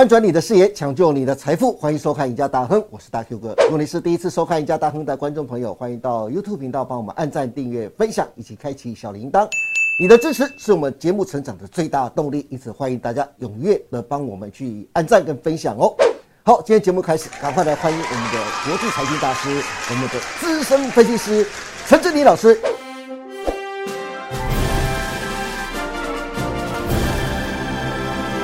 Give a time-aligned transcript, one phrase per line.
[0.00, 3.54] 翻转你的视野，抢救你的财富，欢迎收看《赢家大亨》，我是大 Q 哥。
[3.64, 9.46] 如果你是第一次收看《赢家大亨》的观众朋友，欢迎到 YouTube 频道帮我们按赞、订阅、分享，以及开启小铃铛。
[10.00, 15.94] 你的支持是我们节目成长的最大动力，因此欢迎大家踊跃的帮我们去按赞跟分享哦。
[16.44, 19.50] 好，今天节目开始，赶快来欢迎我们的国际财经大师，
[19.90, 21.46] 我们的资深分析师
[21.86, 22.58] 陈志礼老师。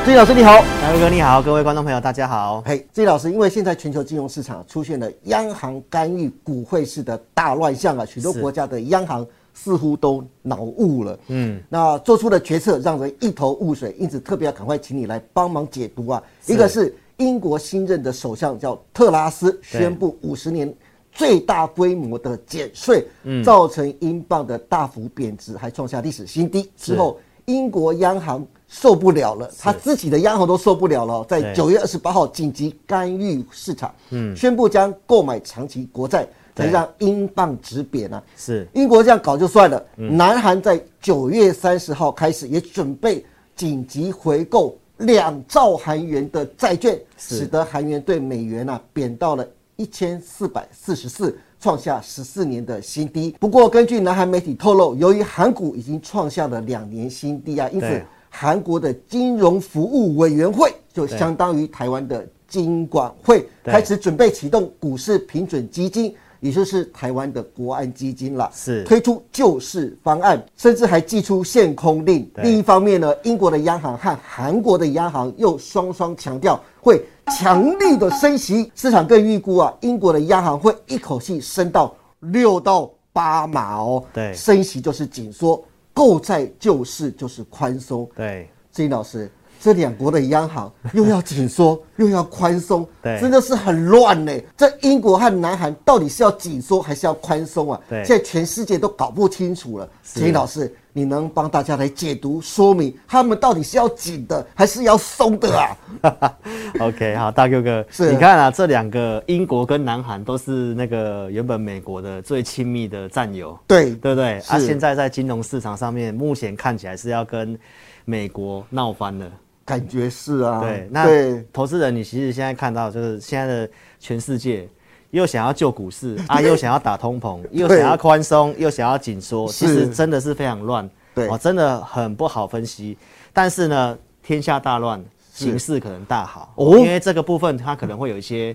[0.06, 2.62] 志礼老师你好，大哥你好，各位观众朋友大家好。
[2.64, 16.22] 嘿，志礼老师，因为现在全球金融市场出现了央行干预股汇市的大乱象啊，许多国家的央行似乎都脑雾了，嗯，那做出的决策让人一头雾水，因此特别要赶快请你来帮忙解读啊。
[16.46, 20.72] 一个是英国新任的首相叫特拉斯，宣布五十年
[21.10, 23.04] 最大规模的减税，
[23.44, 26.70] 造成英镑的大幅贬值，还创下历史新低。
[26.76, 38.22] 之后，英国央行受不了了，他自己的央行都受不了了，在九月二十八号紧急干预市场，嗯，宣布将购买长期国债，才让英镑止贬啊。
[38.36, 38.66] 是。
[38.74, 53.36] 英国这样搞就算了，南韩在九月三十号开始也准备紧急回购两兆韩元的债券，使得韩元对美元啊贬到了一千四百四十四，创下十四年的新低。
[53.38, 58.02] 不过，根据南韩媒体透露，由于韩股已经创下了两年新低啊，因此。
[58.38, 68.50] 韩国的金融服务委员会就相当于台湾的金管会，开始准备启动股市平准基金，也就是台湾的国安基金了。
[68.52, 72.30] 是推出救市方案，甚至还寄出限空令。
[72.34, 77.02] 另一方面呢，英国的央行和韩国的央行又双双强调会
[77.38, 84.04] 强力的升息，市场更预估啊，英国的央行会一口气升到六到八码哦。
[84.12, 85.64] 对，升息就是紧缩。
[85.96, 89.30] 购债救市就是宽松，对，志英老师，
[89.60, 94.32] 这两国的央行又要紧缩 又要宽松，对，真的是很乱呢。
[94.56, 97.80] 这英国和南韩到底是要紧缩还是要宽松啊？
[97.88, 99.88] 对，现在全世界都搞不清楚了。
[100.04, 105.76] 志英老师，你能帮大家来解读说明，他们到底是要紧的还是要松的啊？
[106.80, 114.38] OK，好，大 Q 哥，是你看啊，这两个英国跟南韩都是那个原本美国的最亲密的战友，对对不对？
[114.48, 117.58] 啊，现在在金融市场上面，目前看起来是要跟
[118.04, 119.26] 美国闹翻了。
[119.66, 120.60] 感觉是啊。
[120.60, 124.66] 对，那对投资人，你其实现在看到就是现在的全世界。
[125.12, 132.98] 又想要救股市 啊，又想要打通膨，又想要宽松，又想要紧缩，其实真的是非常乱，对哦，真的很不好分析。
[133.32, 138.54] 但是呢，天下大乱，形势可能大好哦因为这个部分它可能会有一些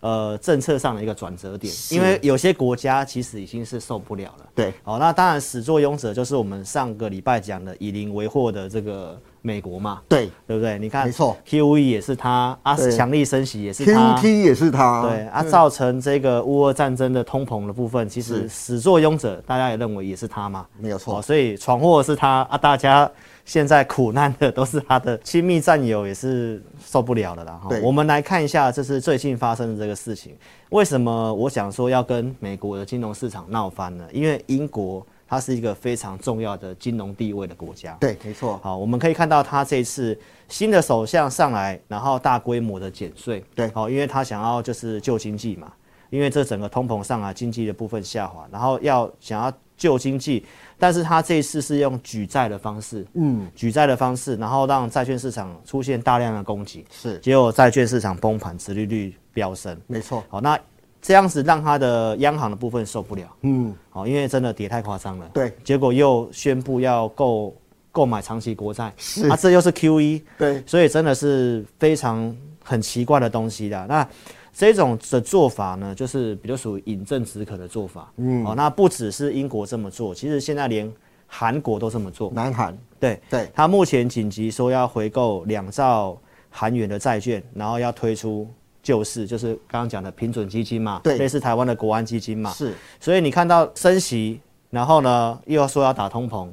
[0.00, 4.46] 呃政策上的一个转折点，因为有些国家其实已经是受不了了。
[4.54, 10.78] 对，哦，那当然始作俑者就是我们上个礼拜讲的以邻为祸的这个美国嘛，对对不对？
[10.78, 14.16] 你看，没错，QE 也是它，啊，对强力升息也是它。
[14.16, 15.02] ，QT 也是他。
[15.02, 23.10] 对啊，造成这个乌俄战争的通膨的部分，其实始作俑者，大家也认为也是他嘛，没有错哦，所以闯祸是他啊，大家
[23.44, 27.60] 现在苦难的都是他的亲密战友，也是受不了了啦。
[27.62, 30.34] 哈对我们来看一下，这是最近发生的这个事情，
[30.70, 34.06] 为什么我想说要跟美国的金融市场闹翻呢？
[34.10, 38.60] 因为英国它是一个非常重要的金融地位的国家，对，没错。
[38.62, 40.16] 好，我们可以看到他这次
[40.48, 43.68] 新的首相上来，然后大规模的减税，对。
[43.70, 45.72] 好，因为他想要就是救经济嘛，
[46.10, 50.44] 因为这整个通膨上来，经济的部分下滑，然后要想要救经济，
[50.78, 57.18] 但是他这一次是用举债的方式，嗯，举债的方式，然后让债券市场出现大量的供给，是。
[57.18, 60.22] 结果债券市场崩盘，殖利率飙升，没错。
[60.28, 60.56] 好，那
[61.04, 65.52] 这样子让他的央行的部分受不了，嗯，好，因为真的跌太夸张了，对。
[65.62, 67.54] 结果又宣布要购
[67.92, 69.28] 购买长期国债，是。
[69.28, 73.86] 啊，这又是 QE，对，所以真的是非常很奇怪的东西的。
[73.86, 74.08] 那
[74.54, 80.90] 这种的做法呢，就是比较属于饮鸩止渴的做法，嗯，哦，那不只是英国这么做，其实现在连
[81.26, 86.16] 韩国都这么做，南韩，对，对，他目前紧急说要回购两兆
[86.48, 88.48] 韩元的债券，然后要推出
[88.84, 91.18] 救市，就是刚刚讲的平准基金嘛，对。
[91.18, 92.72] 类似台湾的国安基金嘛，是。
[93.00, 94.40] 所以你看到升息，
[94.70, 96.52] 然后呢又要说要打通膨，对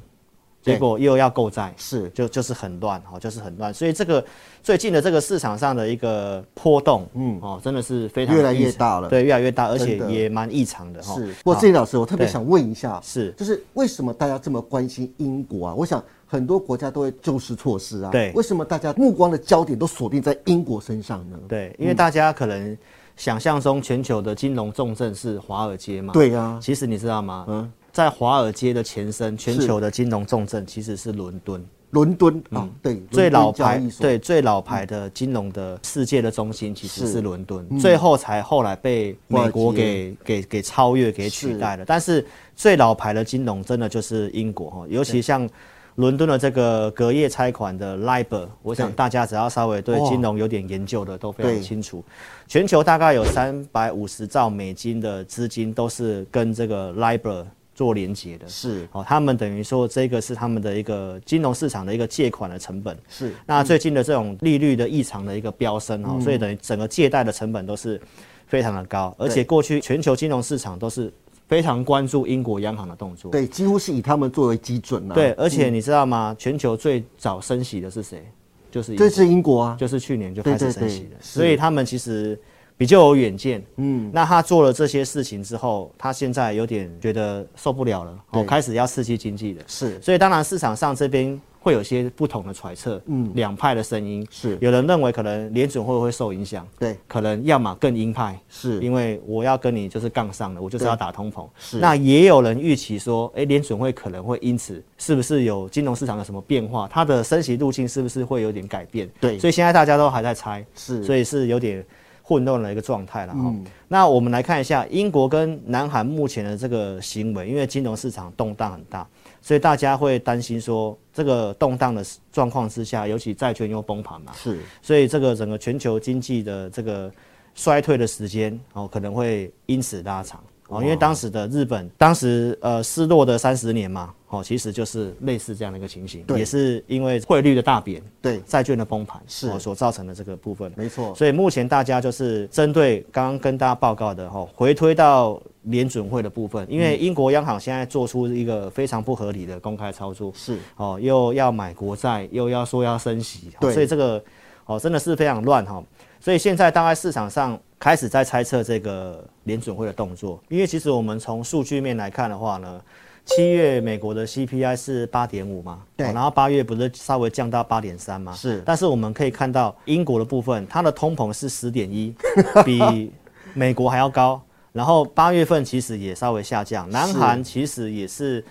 [0.62, 3.74] 结果又要购债，是，就就是很乱哦，就是很乱。
[3.74, 4.24] 所以这个
[4.62, 11.16] 最近的这个市场上的一个波动，嗯哦，真的是非常越来越大了对，越来越大，而且也蛮异常的哈。
[11.16, 11.34] 是。
[11.44, 15.74] 不过好郑老师，我特别想问一下，是就是为什么大家这么关心英国啊？
[15.74, 21.38] 我想很多国家都会救市措施啊，对为什么大家目光的焦点都锁定在英国身上呢？
[21.48, 22.78] 对，因为大家可能
[23.18, 27.46] 想象中全球的金融重镇是华尔街嘛，对啊，其实你知道吗？
[27.50, 31.64] 嗯在华尔街的前身，全球的金融重镇其实是伦敦。
[31.92, 41.84] 伦敦啊，对，最老牌对最老牌的金融的世界的中心其实是伦敦，最后才后来被美国给给给超越给取代了。
[41.86, 45.50] 但是最老牌的金融真的就是英国哈，尤其像。
[45.96, 52.02] 伦敦的这个隔夜拆款的 LIBOR，我想大家只要稍微对金融有点研究的都非常清楚。
[52.48, 58.48] 全球大概有三百五十兆美金的资金都是跟这个 LIBOR 做连接的。
[58.48, 62.98] 是哦，他们等于说这个是他们的一个金融市场的一个借款的成本。
[63.10, 68.00] 是那最近的这种利率的异常的一个飙升哈、所以等于整个借贷的成本都是
[68.48, 71.12] 非常的高，而且过去全球金融市场都是
[71.48, 73.32] 非常关注英国央行的动作。
[73.32, 75.16] 对，几乎是以他们作为基准啊。
[75.16, 76.36] 对，而且你知道吗？
[76.38, 78.26] 全球最早升息的是谁？
[78.70, 82.40] 就是这是英国啊，就是去年就开始升息了，对对对是所以他们其实
[82.82, 83.64] 比较有远见。
[83.76, 89.62] 嗯，那他做了这些事情之后，他现在有点觉得受不了了，哦，对开始要刺激经济了。
[89.68, 90.02] 是。
[90.02, 94.28] 所以当然市场上这边会有些不同的揣测，嗯，两派的声音。
[94.32, 94.58] 是。
[94.60, 98.82] 有人认为可能联准会会受影响，对，可能要么更鹰派，是。
[98.82, 101.48] 因为我要跟你就是杠上了，我就是要打通膨。
[101.60, 101.78] 是。
[101.78, 109.08] 那也有人预期说，哎，联准会可能会因此是不是有金融市场有什么变化，它的升息路径是不是会有点改变？
[109.20, 109.38] 对。
[109.38, 111.04] 所以现在大家都还在猜，是。
[111.04, 111.86] 所以是有点
[112.32, 113.54] 混乱的一个状态了哈。
[113.90, 119.06] 那我们来看一下英国跟南韩目前的这个行为，因为金融市场动荡很大，
[119.42, 122.02] 所以大家会担心说，这个动荡的
[122.32, 124.60] 状况之下，尤其债券又崩盘嘛，是。
[124.82, 127.12] 所以这个整个全球经济的这个
[127.54, 130.42] 衰退的时间哦，可能会因此拉长
[130.72, 140.72] 哦，因为当时的日本，当时呃失落的三十年嘛，哦，其实就是类似这样的一个情形，也是因为汇率的大贬，对，债券的崩盘是哦所造成的这个部分。
[140.78, 154.24] 没错，所以目前大家就是针对刚刚跟大家报告的哈，回推到联准会的部分，因为英国央行现在做出一个非常不合理的公开操作，是哦，又要买国债，又要说要升息，哦对所以这个
[154.66, 155.84] 哦真的是非常乱哈、
[156.22, 162.80] 所以现在大概市场上开始在猜测这个联准会的动作，因为其实我们从数据面来看的话呢，
[163.26, 172.14] 七月美国的 CPI 是八点五嘛，对哦然后八月不是稍微降到八点三嘛，是但是我们可以看到英国的部分，它的通膨是十点一，
[172.64, 173.12] 比
[173.56, 174.40] 美国还要高。
[174.74, 178.42] 然后八月份其实也稍微下降，南韩其实也是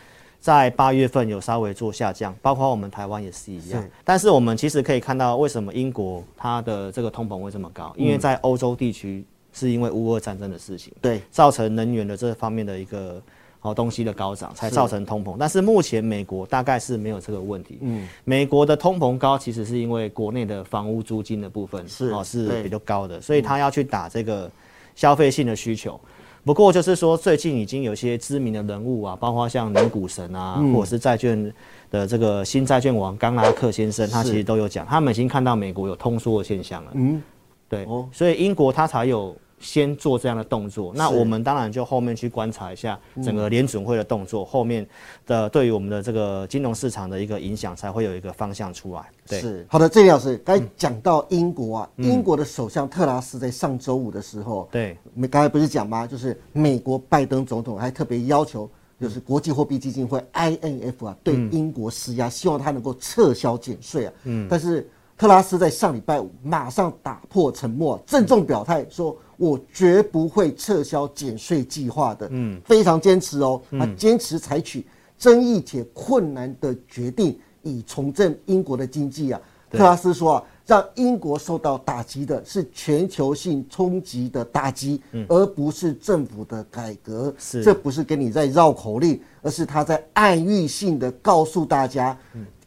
[0.40, 3.90] 在八月份有稍微做下降，包括我们台湾也是一样是。
[4.02, 7.92] 但是我们其实可以看到，为什么英国它的这个通膨会这么高？
[7.96, 9.22] 因为在欧洲地区
[9.52, 13.20] 是因为乌俄战争的事情，对，造成能源的这方面的一个
[13.58, 15.36] 好东西的高涨，才造成通膨。
[15.38, 17.76] 但是目前美国大概是没有这个问题。
[17.82, 24.50] 嗯，美国的通膨高，其实是因为国内的房屋租金的部分是哦是比较高的，所以他要去打这个
[24.94, 26.00] 消费性的需求。
[26.44, 31.52] 不过就是说，最近已经有些知名的人物啊，包括像牛股神啊，或者是债券
[31.90, 36.90] 的这个新债券王冈拉克先生，他其实都有讲，他们已经看到美国有通缩的现象了。
[36.94, 37.22] 嗯，
[37.68, 38.08] 对，哦。
[38.10, 40.92] 所以英国它才有先做这样的动作。
[40.94, 44.84] 那我们当然就后面去观察一下整个联准会的动作，后面
[45.26, 49.02] 的对于我们的这个金融市场的一个影响，才会有一个方向出来。
[49.28, 56.06] 对，好的，郑老师，刚才讲到英国啊，英国的首相特拉斯在上周五的时候，对，没刚才不是讲吗？
[56.06, 58.68] 就是美国拜登总统还特别要求，
[59.00, 64.12] 就是国际货币基金会 INF 啊，对英国施压，希望他能够撤销减税啊。
[64.24, 74.84] 嗯，但是特拉斯在上礼拜五马上打破沉默，郑重表态说：“我绝不会撤销减税计划的。”嗯，非常坚持哦，他坚持采取
[75.16, 79.40] 争议且困难的决定，以重振英国的经济啊。
[79.70, 87.32] 特拉斯说啊，让英国受到打击的是全球性冲击的打击，而不是政府的改革。
[87.38, 92.18] 是这不是跟你在绕口令，而是他在暗喻性的告诉大家，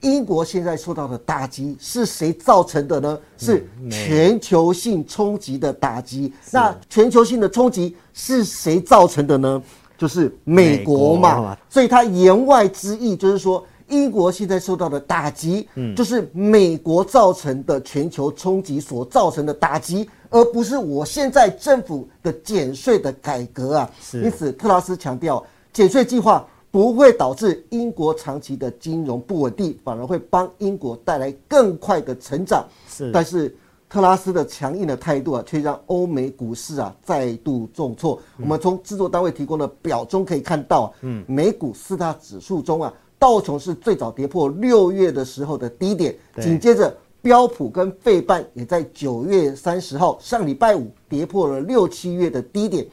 [0.03, 3.19] 英国现在受到的打击是谁造成的呢？
[3.37, 6.31] 是全球性冲击的打击。
[6.51, 9.61] 那全球性的冲击是谁造成的呢？
[9.97, 11.37] 就是美国嘛。
[11.39, 23.89] 国所以他言外之意就是说，英国现在受到的打击，就是美国造成的全球冲击所造成的打击，而不是我现在政府的减税的改革啊。
[24.13, 25.41] 因此，特拉斯强调，
[25.71, 32.67] 减税计划不会导致英国长期的金融不稳定，反而会帮英国带来更快的成长。
[32.89, 33.55] 是但是
[33.87, 38.19] 特拉斯的强硬的态度啊，却让欧美股市啊再度重挫。
[38.39, 46.91] 我们从制作单位提供的表中可以看到、嗯，美股四大指数中啊，道琼是最早跌破六月的时候的低点，紧接着。
[47.21, 52.85] 标普跟费半也在九月三十号上礼拜五跌破了六七月的低点，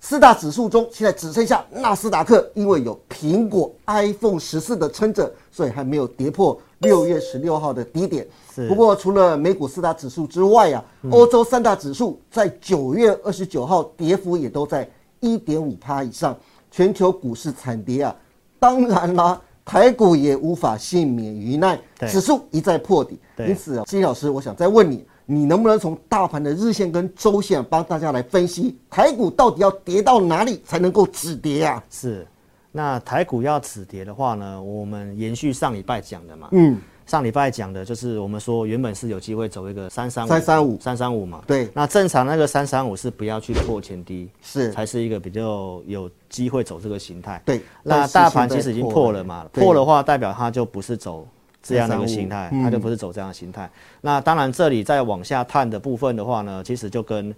[0.00, 8.26] 四大指数中，现在只剩下纳斯达克，因为有苹果 iPhone 十四的撑着，所以还没有跌破六月十六号的低点。
[8.66, 14.88] 不过，除了美股四大指数之外啊，欧洲三大指数在九月二十九号跌幅也都在
[15.20, 16.36] 一点五趴以上，
[16.70, 18.16] 全球股市惨跌啊。
[18.58, 21.78] 当然啦，台股也无法幸免于难，
[22.08, 23.18] 指数一再破底。
[23.46, 25.06] 因此啊，金老师，我想再问你。
[25.32, 31.80] 你能不能从大盘的日线跟周线帮大家来分析台股到底要跌到哪里才能够止跌啊？
[31.88, 32.26] 是，
[32.72, 40.28] 那台股要止跌的话呢，我们延续上礼拜讲的嘛，嗯，上礼拜讲的就是我们说原本是有机会走一个三三五。
[40.28, 40.80] 三三五。
[40.80, 44.72] 三三五嘛，对，那正常那个三三五是不要去破前低，是。
[44.72, 51.24] 才是一个比较有机会走这个形态，对，那大盘其实已经破了嘛，破的话代表它就不是走。
[51.62, 53.70] 这样的一个形态，它就不是走这样的形态。
[54.00, 57.34] 那当然，这里再往下探的部分的话呢，其实就跟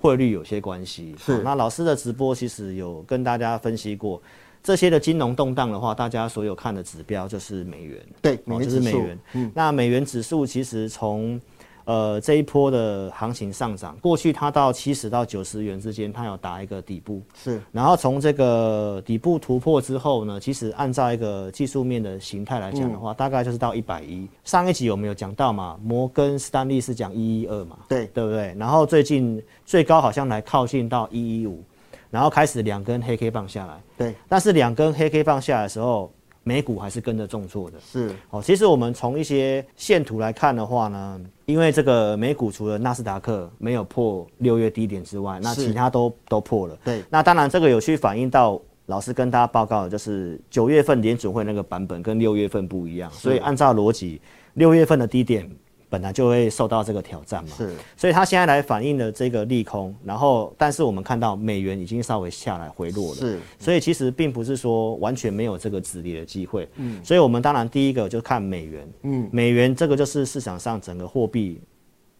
[0.00, 1.14] 汇率有些关系。
[1.18, 1.42] 是。
[1.42, 4.22] 那老师的直播其实有跟大家分析过，
[4.62, 8.00] 这些的金融动荡的话，大家所有看的指标就是美元。
[8.22, 9.18] 对，就是美元。
[9.32, 9.50] 嗯。
[9.54, 11.40] 那美元指数其实从
[11.86, 17.62] 呃，这一波的行情上涨，过去它到七十到九十元之间，它有打一个底部，是。
[17.70, 24.26] 然后从这个底部突破之后呢，其实按照一个技术面的形态来讲的话，大概就是到一百一。
[24.44, 25.78] 上一集有没有讲到嘛？
[25.80, 27.78] 摩根斯丹利是讲一一二嘛？
[27.88, 28.52] 对，对不对？
[28.58, 31.62] 然后最近最高好像来靠近到一一五，
[32.10, 33.80] 然后开始两根黑 K 棒下来。
[33.96, 34.12] 对。
[34.28, 36.12] 但是两根黑 K 棒下来的时候，
[36.46, 37.76] 美股还是跟着重挫的。
[37.80, 38.14] 是。
[38.30, 41.20] 哦，其实我们从一些线图来看的话呢。
[41.46, 46.76] 因为这个美股除了纳斯达克没有破六月低点之外，那其他都都破了。
[46.84, 54.20] 对，那当然这个有去反映到老师跟大家报告的就是九月份联准会那个版本跟六月份不一样，所以按照逻辑，
[54.54, 55.48] 六月份的低点。
[55.88, 71.60] 本来就会受到这个挑战嘛，是，所以它现在来反映的这个利空，然后但是我们看到美元已经稍微下来回落了，是，所以其实并不是说完全没有这个止跌的机会，嗯，所以我们当然第一个就看美元，嗯，美元这个就是市场上整个货币，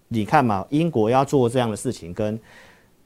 [0.09, 2.39] 你看嘛，英国要做这样的事情，跟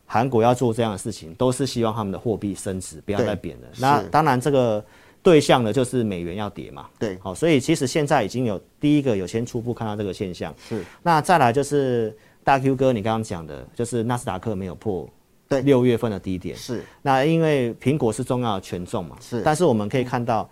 [0.05, 3.69] 韩国要做这样的事情，都是希望他们的货币升值，不要再贬了。
[3.79, 4.85] 那当然这个。
[5.23, 10.85] 对象呢，就是美元要跌嘛，对，好，所以其实现在已经有第一个有先初步看到这个现象，是。
[11.03, 15.09] 那再来就是大 Q 哥，你刚刚讲的，就是纳斯达克没有破
[15.49, 16.85] 对六月份的低点，是。
[17.03, 19.43] 那因为苹果是重要的权重嘛，是。
[19.43, 20.49] 但是我们可以看到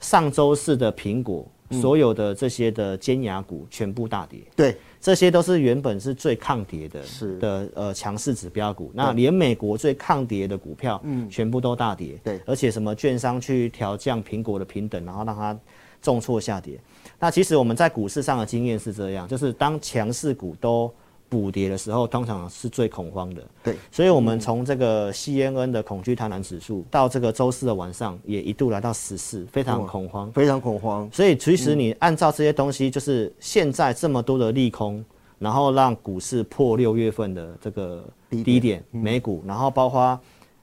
[0.00, 1.46] 上周四的苹果。
[1.80, 8.90] 所有的这些的尖牙股全部大跌，对，这些都是原本是最抗跌的，是的，呃，强势指标股。
[8.94, 15.58] 那连美国最抗跌的股票，嗯，全部都大跌，对，而且什么券商去调降苹果的平等，然后让它
[16.00, 16.78] 重挫下跌。
[17.18, 20.90] 那其实我们在股市上的经验是这样，就是当强势股都。
[21.32, 23.42] 补跌的时候，通常是最恐慌的。
[23.64, 31.08] 对，所以，我们从这个 CNN 的恐惧贪婪指数到这个周四的晚上，也一度来到十四，非常恐慌，非常恐慌。
[31.10, 35.02] 所以，其实你按照这些东西，就是现在这么多的利空，
[35.38, 38.04] 然后让股市破六月份的这个
[38.44, 40.20] 低点，美股，然后包括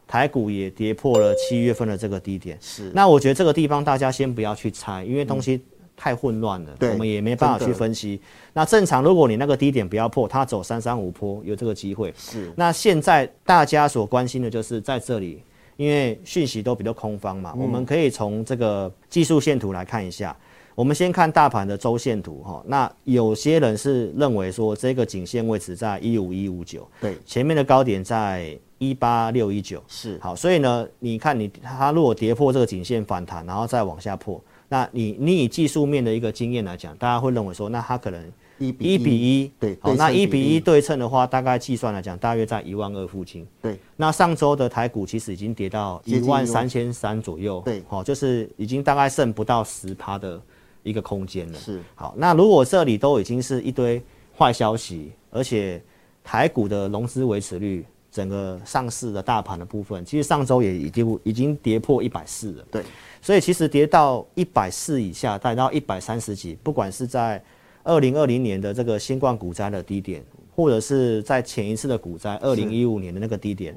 [0.07, 2.55] 台股也跌破了七月份的这个低点。
[2.61, 2.91] 是。
[2.93, 5.59] 那我觉得这个地方大家先不要去猜，因为东西。
[5.99, 8.21] 太混乱了，我们也没办法去分析。
[8.53, 12.13] 那正常，如果你那个低点不要破，它走三三五坡有这个机会。
[12.17, 12.49] 是。
[12.55, 15.43] 那现在大家所关心的就是在这里，
[15.75, 20.33] 因为讯息都比较空方嘛，我们可以从这个技术线图来看一下。
[20.73, 22.63] 我们先看大盘的周线图哈。
[22.65, 30.17] 那有些人是认为说这个颈线位置在一五一五九，对，前面的高点在一八六一九，是。
[30.21, 34.41] 好，所以呢，你看你它如果跌破这个颈线反弹，然后再往下破。
[34.69, 43.47] 那你你以技术面的一个经验来讲，大家会认为说，那它可能一比一，对，好，那一比一对称的话，大概计算来讲，大约在一万二附近。
[43.61, 50.39] 对，那上周的台股其实已经跌到一万三千三左右，对，好，就是已经大概剩不到十趴的
[50.83, 51.57] 一个空间了。
[51.57, 54.01] 是，好，那如果这里都已经是一堆
[54.37, 55.81] 坏消息，而且
[56.23, 57.83] 台股的融资维持率，
[58.19, 62.65] 整个上市的大盘的部分，其实上周也已经已经跌破一百四了。
[62.69, 62.83] 对。
[63.21, 67.41] 所以其实跌到一百四以下，带到一百三十几，不管是在
[67.83, 70.21] 二零二零年的这个新冠股灾的低点，
[70.53, 73.73] 或者是在前一次的股灾二零一五年的那个低点，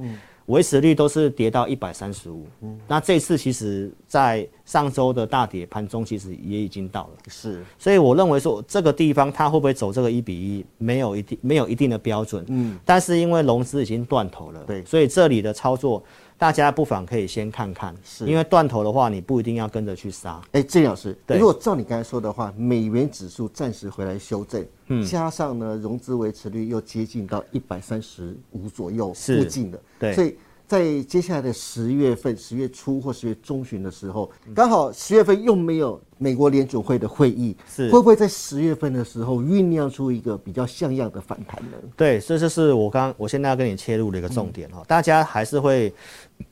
[0.46, 2.46] 维持率都是跌到一百三十五。
[2.86, 7.10] 那这次其实，在上周的大跌盘中，其实也已经到了。
[7.28, 12.44] 是，所以我认为说这个地方它会不会走这个一比一，没有一定没有一定的标准。
[12.48, 16.02] 嗯，但是因为融资已经断头了，对，所以这里的操作。
[16.42, 20.40] 大家不妨可以先看看，是因为断头的话，你不一定要跟着去杀。
[20.50, 30.36] 哎，郑老师，如果照你刚才说的话，美元指数暂时回来修正，嗯，加上呢融资维持率又接近到一百三十五左右附近的，对，所以。
[30.64, 37.90] 在接下来的十月份、十月初或十月中旬的时候，刚好十月份又没有美国联准会的会议，是。
[37.90, 41.76] 会不会在十月份的时候酝酿出一个比较像样的反弹呢？
[41.96, 45.92] 对，这就是我刚我现在要跟你切入的一个重点哈，大家还是会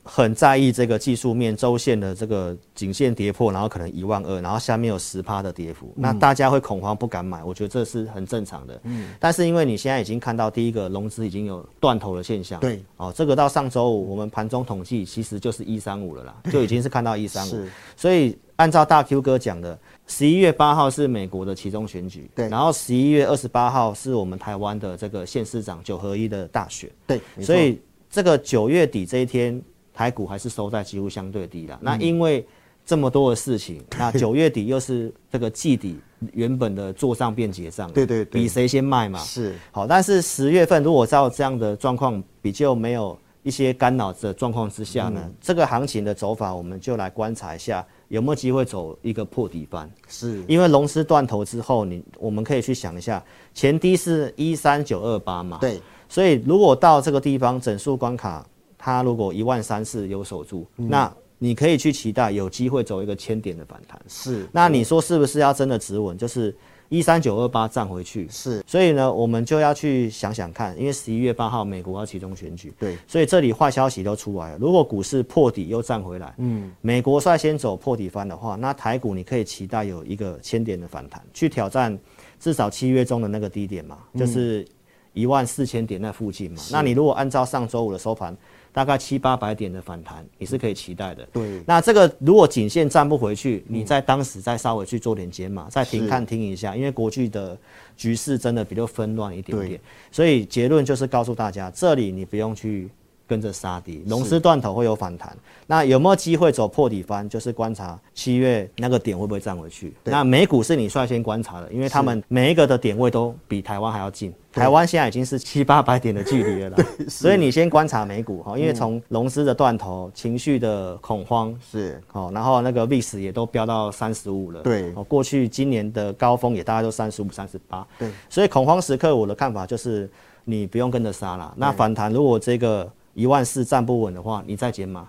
[0.03, 8.79] 很在意这个技术面周线的这个颈线跌破，然后可能一万二，然后下面有十趴的跌幅，那大家会恐慌不敢买，我觉得这是很正常的。
[8.83, 19.75] 嗯，但是因为你现在已经看到第一个融资已经有断头的现象，对，哦，这个到上周五我们盘中统计其实就是一三五了啦，就已经是看到一三五，所以按照大 Q 哥讲的，
[20.05, 22.47] 十一月八号是美国的其中选举，对。
[22.47, 29.59] 然后十一月二十八号是我们台湾的这个县市长九合一的大选，对，所以这个九月底这一天，
[29.91, 31.79] 台股还是收在几乎相对低了。
[31.81, 32.45] 那因为
[32.85, 35.99] 这么多的事情，那九月底又是这个季底
[36.31, 38.43] 原本的做账变结账，对对对。
[38.43, 39.17] 比谁先卖嘛。
[39.17, 39.55] 是。
[39.71, 49.89] 好，但是十月份如果照这样的状况比较没有一些干扰的状况之下呢，这个行情的走法，我们就来观察一下有没有机会走一个破底翻。
[50.07, 58.45] 是，因为龙狮断头之后，你我们可以去想一下，前低是一三九二八嘛，对，所以如果到这个地方整数关卡，
[58.77, 63.99] 它如果一万三四有守住，那你可以去期待有机会走一个千点的反弹。
[64.07, 66.15] 是，那你说是不是要真的止稳？
[66.15, 66.55] 就是
[66.91, 68.27] 一三九二八站回去。
[68.29, 74.57] 是，所以呢，我们就要去想想看，因为十一月八号美国要集中选举，对，所以这里坏消息都出来了。
[74.59, 81.97] 如果股市破底又站回来，嗯，美国率先走破底翻的话，那台股你可以期待有一个千点的反弹，去挑战
[82.41, 84.67] 至少七月中的那个低点嘛，就是
[85.13, 86.61] 一万四千点那附近嘛。
[86.71, 88.35] 那你如果按照上周五的收盘，
[88.73, 91.27] 大概七八百点的反弹，你是可以期待的。
[91.33, 97.57] 对，那这个如果颈线站不回去，你在当时再稍微去做点解码，再停看听一下，因为国际的
[97.97, 99.79] 局势真的比较纷乱一点点，
[100.11, 102.89] 所以结论就是告诉大家，这里你不用去
[103.31, 105.33] 跟着杀跌，龙狮断头会有反弹。
[105.65, 107.27] 那有没有机会走破底翻？
[107.29, 109.93] 就是观察七月那个点会不会站回去。
[110.03, 114.33] 那美股是你率先观察的，因为他们每一个的点位都比台湾还要近。
[114.51, 124.91] 台湾现在已经是七八百点的距离了啦， 所以你先观察美股哈，因为从龙狮的断头、情绪的恐慌是，哦，然后那个 VIX 也都飙到三十五了，对。
[124.93, 130.09] 哦，过去今年的高峰也大概都三十五、三十八，对，所以恐慌时刻我的看法就是
[130.43, 131.53] 你不用跟着杀啦。
[131.55, 135.07] 那反弹如果这个一万四站不稳的话，你再减码，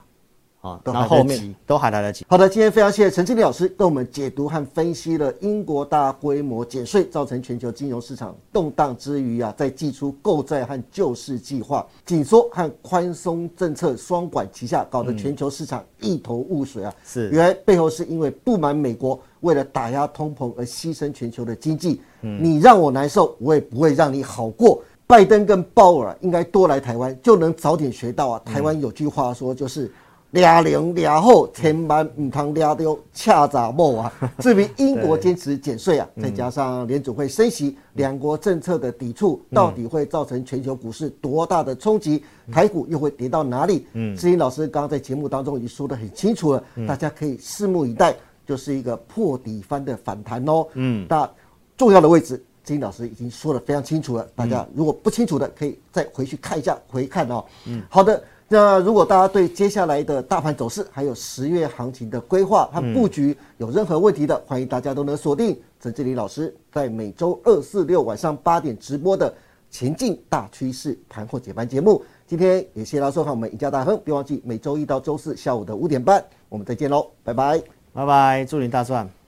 [0.61, 2.25] 啊，都然后面都还来得及。
[2.29, 16.95] 好的，今天非常谢谢陈经理老师跟我们解读和分析了英国大规模减税造成全球金融市场动荡之余啊，在祭出购债和救市计划、紧缩和宽松政策双管齐下，搞得全球市场一头雾水啊。
[17.05, 24.81] 是原来背后是因为不满美国为了打压通膨而牺牲全球的经济，你让我难受，我也不会让你好过。
[25.13, 28.41] 拜登跟鲍尔啊应该多来台湾，就能早点学到啊。
[28.47, 29.93] 台湾有句话说，就是
[30.31, 34.11] 俩零俩后，千万唔通俩丢恰杂某啊。
[34.41, 42.25] 至于英国坚持减税啊，再加上联储会升息，两国政策的抵触，到底会造成全球股市多大的冲击？
[42.51, 43.87] 台股又会跌到哪里？
[43.93, 50.67] 嗯，志英老师刚刚在节目当中已经说得很清楚了，大家可以拭目以待，就是一个破底翻的反弹哦。
[50.73, 51.31] 嗯，那
[51.77, 52.43] 重要的位置。
[52.65, 57.45] 金老师已经说的非常清楚了，大家如果不清楚的，可以再回去看一下回看哦。
[57.67, 58.23] 嗯，好的。
[58.49, 69.33] 那如果大家对接下来的大盘走势，还有十月行情的规划和布局有任何问题的，欢迎大家都能锁定陈志林老师在每周二、四、六晚上八点直播的
[69.71, 72.05] 前进大趋势盘后解盘节目。
[72.27, 77.59] 今天也谢谢大家收看我们赢家大亨，别忘记每周一到周四下午的五点半，我们再见喽，拜拜。
[77.95, 79.22] 拜拜，祝您大赚。